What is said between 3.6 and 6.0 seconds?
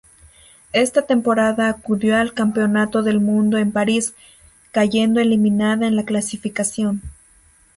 París, cayendo eliminada en